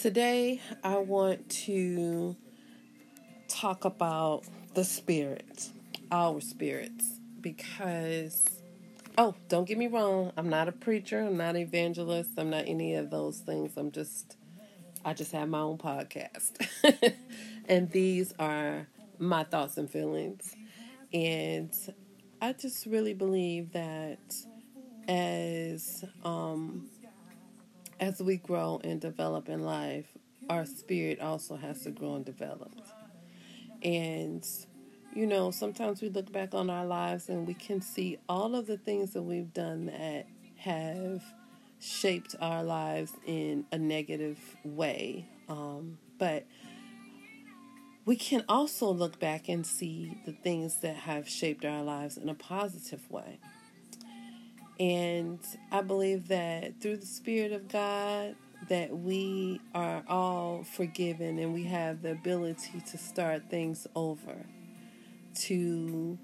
[0.00, 2.36] Today, I want to
[3.48, 5.72] talk about the spirits,
[6.12, 8.44] our spirits, because,
[9.18, 12.68] oh, don't get me wrong, I'm not a preacher, I'm not an evangelist, I'm not
[12.68, 13.72] any of those things.
[13.76, 14.36] I'm just,
[15.04, 16.64] I just have my own podcast.
[17.68, 18.86] and these are
[19.18, 20.54] my thoughts and feelings.
[21.12, 21.72] And
[22.40, 24.20] I just really believe that
[25.08, 26.88] as, um,
[28.00, 30.06] as we grow and develop in life,
[30.48, 32.72] our spirit also has to grow and develop.
[33.82, 34.46] And,
[35.14, 38.66] you know, sometimes we look back on our lives and we can see all of
[38.66, 41.22] the things that we've done that have
[41.80, 45.26] shaped our lives in a negative way.
[45.48, 46.46] Um, but
[48.04, 52.28] we can also look back and see the things that have shaped our lives in
[52.28, 53.38] a positive way.
[54.80, 55.40] And
[55.72, 58.36] I believe that through the Spirit of God,
[58.68, 64.46] that we are all forgiven and we have the ability to start things over,
[65.34, 66.18] to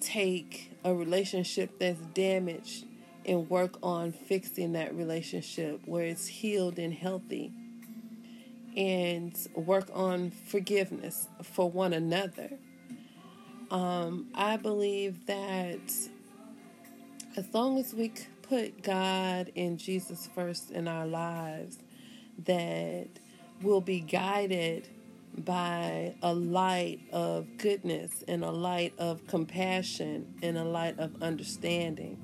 [0.00, 2.86] take a relationship that's damaged
[3.26, 7.52] and work on fixing that relationship where it's healed and healthy,
[8.76, 12.50] and work on forgiveness for one another.
[13.70, 15.78] Um, I believe that
[17.36, 21.78] as long as we put God and Jesus first in our lives,
[22.44, 23.08] that
[23.62, 24.88] we'll be guided
[25.36, 32.18] by a light of goodness and a light of compassion and a light of understanding.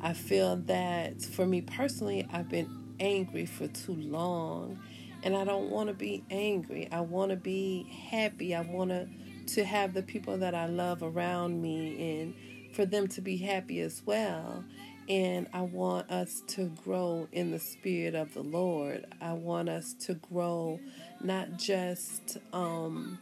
[0.00, 4.78] I feel that for me personally, I've been angry for too long
[5.22, 6.88] and I don't want to be angry.
[6.90, 8.54] I want to be happy.
[8.54, 9.08] I want to
[9.54, 12.34] to have the people that I love around me and
[12.72, 14.64] for them to be happy as well.
[15.08, 19.06] And I want us to grow in the Spirit of the Lord.
[19.20, 20.78] I want us to grow
[21.20, 23.18] not just um,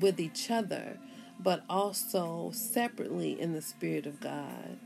[0.00, 0.98] with each other,
[1.40, 4.78] but also separately in the Spirit of God.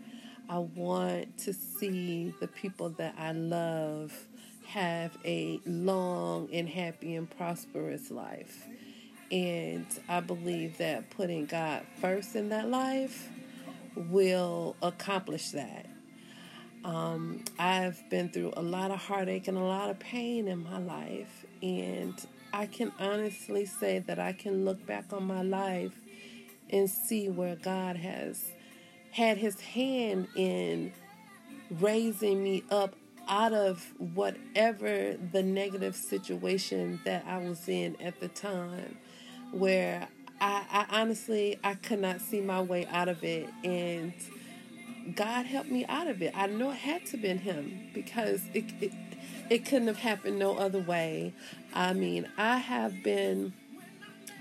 [0.49, 4.13] I want to see the people that I love
[4.67, 8.67] have a long and happy and prosperous life.
[9.31, 13.31] And I believe that putting God first in that life
[13.97, 15.87] will accomplish that.
[16.85, 20.79] Um, I've been through a lot of heartache and a lot of pain in my
[20.79, 22.15] life, and
[22.53, 25.93] I can honestly say that I can look back on my life
[26.71, 28.53] and see where God has
[29.13, 30.93] had his hand in
[31.71, 32.97] raising me up
[33.29, 38.99] out of whatever the negative situation that I was in at the time,
[39.53, 40.09] where
[40.43, 44.13] I, I honestly I could not see my way out of it, and
[45.15, 46.33] God helped me out of it.
[46.37, 48.93] I know it had to been Him because it it,
[49.49, 51.33] it couldn't have happened no other way.
[51.73, 53.53] I mean, I have been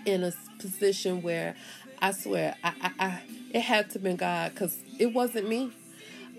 [0.06, 1.56] in a position where
[2.02, 3.22] I swear I, I, I
[3.54, 5.72] it had to been God because it wasn't me.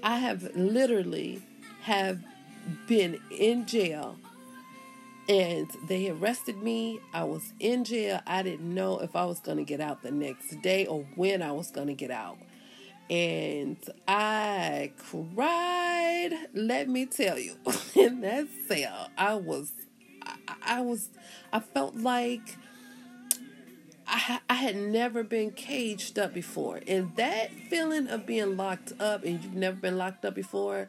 [0.02, 1.40] I have literally
[1.82, 2.18] have
[2.88, 4.16] been in jail
[5.28, 7.00] and they arrested me.
[7.12, 8.20] I was in jail.
[8.26, 11.42] I didn't know if I was going to get out the next day or when
[11.42, 12.38] I was going to get out.
[13.08, 13.76] And
[14.08, 17.56] I cried, let me tell you,
[17.94, 19.10] in that cell.
[19.16, 19.72] I was,
[20.22, 21.10] I, I was,
[21.52, 22.56] I felt like
[24.06, 26.80] I, I had never been caged up before.
[26.86, 30.88] And that feeling of being locked up and you've never been locked up before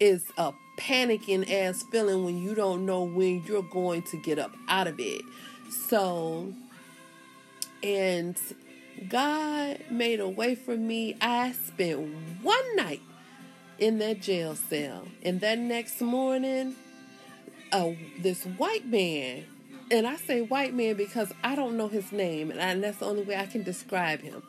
[0.00, 4.54] is a panicking ass feeling when you don't know when you're going to get up
[4.68, 5.22] out of it.
[5.70, 6.52] So,
[7.82, 8.38] and
[9.08, 11.16] God made a way for me.
[11.20, 11.98] I spent
[12.42, 13.02] one night
[13.78, 16.74] in that jail cell, and that next morning,
[17.72, 19.44] uh, this white man,
[19.90, 22.98] and I say white man because I don't know his name, and, I, and that's
[22.98, 24.42] the only way I can describe him.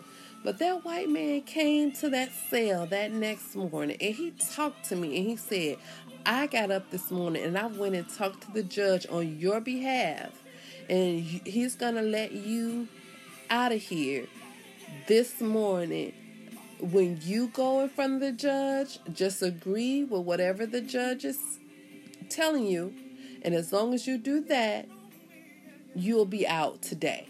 [0.44, 4.96] But that white man came to that cell that next morning and he talked to
[4.96, 5.78] me and he said,
[6.26, 9.60] I got up this morning and I went and talked to the judge on your
[9.60, 10.32] behalf,
[10.90, 12.88] and he's going to let you
[13.50, 14.28] out of here
[15.08, 16.14] this morning.
[16.80, 21.60] When you go in front of the judge, just agree with whatever the judge is
[22.30, 22.94] telling you,
[23.42, 24.88] and as long as you do that,
[25.96, 27.28] you'll be out today.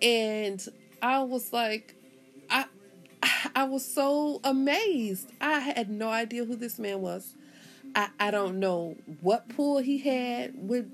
[0.00, 0.66] And
[1.02, 1.96] I was like,
[2.48, 2.66] I
[3.54, 5.30] I was so amazed.
[5.40, 7.34] I had no idea who this man was.
[7.94, 10.90] I, I don't know what pull he had with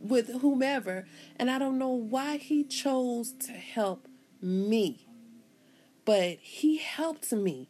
[0.00, 1.06] with whomever,
[1.36, 4.08] and I don't know why he chose to help
[4.42, 5.06] me.
[6.04, 7.68] But he helped me.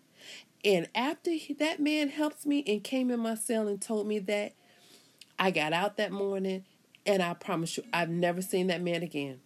[0.64, 4.18] And after he, that man helped me and came in my cell and told me
[4.20, 4.54] that
[5.38, 6.64] I got out that morning,
[7.06, 9.40] and I promise you, I've never seen that man again.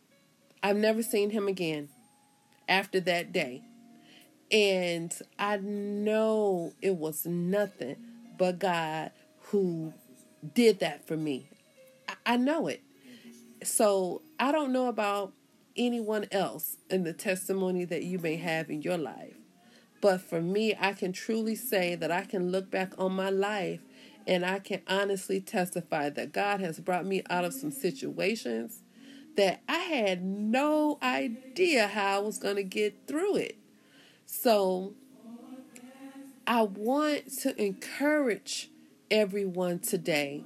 [0.62, 1.90] I've never seen him again
[2.70, 3.62] after that day.
[4.50, 7.96] And I know it was nothing
[8.38, 9.10] but God
[9.42, 9.92] who
[10.54, 11.50] did that for me.
[12.24, 12.82] I, know it.
[13.62, 15.32] So I don't know about
[15.76, 19.36] anyone else in the testimony that you may have in your life.
[20.00, 23.80] But for me, I can truly say that I can look back on my life
[24.26, 28.79] and I can honestly testify that God has brought me out of some situations
[29.40, 33.56] that I had no idea how I was going to get through it.
[34.26, 34.92] So
[36.46, 38.68] I want to encourage
[39.10, 40.44] everyone today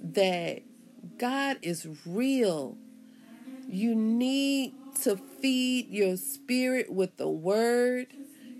[0.00, 0.62] that
[1.18, 2.76] God is real.
[3.68, 8.06] You need to feed your spirit with the word.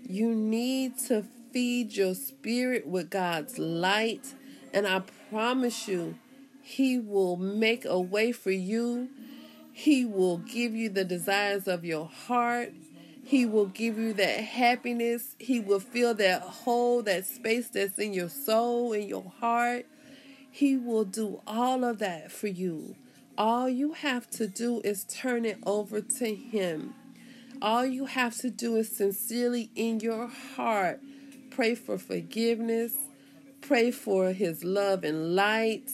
[0.05, 1.23] You need to
[1.53, 4.33] feed your spirit with God's light.
[4.73, 6.15] And I promise you,
[6.61, 9.07] He will make a way for you.
[9.77, 12.71] He will give you the desires of your heart.
[13.25, 15.35] He will give you that happiness.
[15.37, 19.85] He will fill that hole, that space that's in your soul, in your heart.
[20.49, 22.95] He will do all of that for you.
[23.37, 26.93] All you have to do is turn it over to Him.
[27.61, 31.01] All you have to do is sincerely in your heart
[31.49, 32.93] pray for forgiveness,
[33.59, 35.91] pray for His love and light,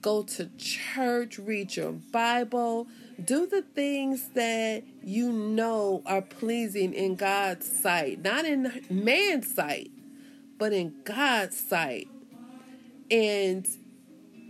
[0.00, 2.86] go to church, read your Bible,
[3.22, 9.90] do the things that you know are pleasing in God's sight, not in man's sight,
[10.58, 12.08] but in God's sight.
[13.10, 13.66] And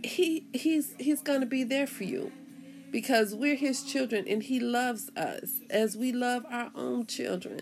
[0.03, 2.31] he he's he's going to be there for you
[2.91, 7.61] because we're his children and he loves us as we love our own children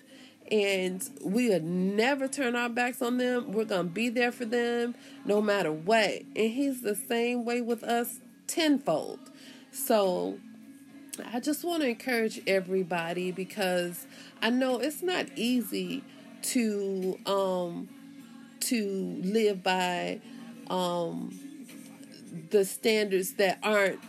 [0.51, 3.51] and we'll never turn our backs on them.
[3.51, 4.95] We're going to be there for them
[5.25, 6.21] no matter what.
[6.35, 9.19] And he's the same way with us tenfold.
[9.71, 10.39] So
[11.31, 14.05] i just want to encourage everybody because
[14.41, 16.03] i know it's not easy
[16.41, 17.87] to um
[18.59, 20.19] to live by
[20.69, 21.37] um
[22.49, 23.99] the standards that aren't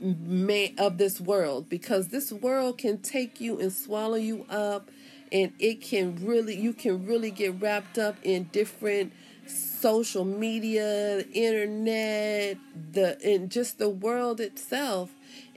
[0.00, 4.90] man of this world because this world can take you and swallow you up
[5.32, 9.12] and it can really you can really get wrapped up in different
[9.46, 12.58] social media internet
[12.92, 15.10] the and just the world itself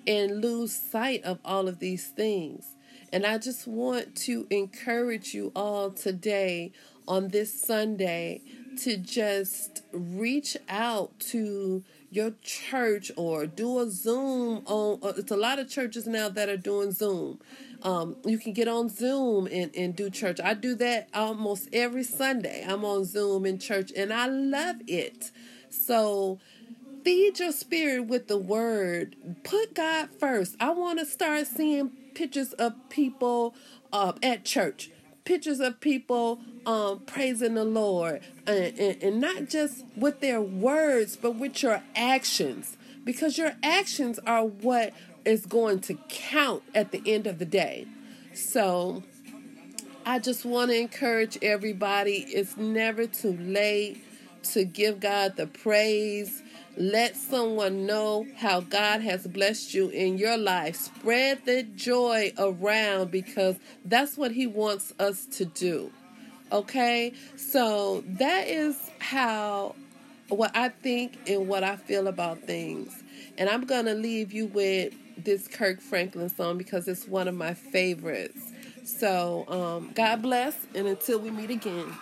[0.08, 2.76] and lose sight of all of these things
[3.12, 6.72] and i just want to encourage you all today
[7.08, 8.42] on this sunday
[8.78, 15.00] to just reach out to your church or do a Zoom on.
[15.04, 17.40] Uh, it's a lot of churches now that are doing Zoom.
[17.84, 20.40] Um, you can get on Zoom and, and do church.
[20.44, 22.66] I do that almost every Sunday.
[22.68, 25.32] I'm on Zoom in church and I love it.
[25.70, 26.40] So
[27.04, 29.16] feed your spirit with the word.
[29.44, 30.56] Put God first.
[30.60, 33.56] I want to start seeing pictures of people
[33.94, 34.92] uh, at church
[35.30, 41.16] pictures of people um, praising the Lord, and, and, and not just with their words,
[41.16, 44.92] but with your actions, because your actions are what
[45.26, 47.88] is going to count at the end of the day.
[48.34, 49.04] So,
[50.06, 54.04] I just want to encourage everybody it's never too late
[54.54, 56.42] to give God the praise
[56.80, 60.78] let someone know how God has blessed you in your life.
[60.78, 65.92] Spread the joy around because that's what He wants us to do.
[66.54, 67.12] Okay?
[67.36, 69.76] So that is how
[70.30, 73.04] what I think and what I feel about things.
[73.38, 74.94] And I'm going to leave you with
[75.26, 78.40] this Kirk Franklin song because it's one of my favorites.
[78.84, 81.94] So, um, God bless, and until we meet again.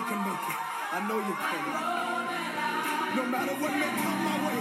[0.00, 0.60] You can make it.
[0.92, 1.64] I know you can.
[3.16, 4.60] No matter what may come my way.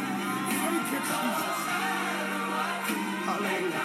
[0.52, 1.60] Thank you, Jesus.
[3.28, 3.84] Hallelujah.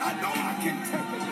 [0.00, 1.24] I know I can take it.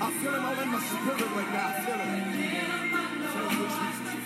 [0.00, 1.70] I feel it all in my spirit right now.
[1.84, 2.00] Feel
[3.76, 4.18] Jesus.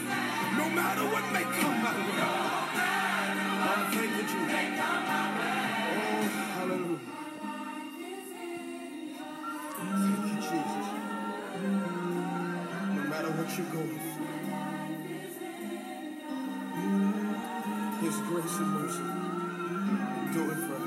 [0.59, 2.38] No matter what may come my way.
[13.65, 13.99] Through.
[18.01, 19.03] His grace and mercy,
[20.33, 20.78] do it for her.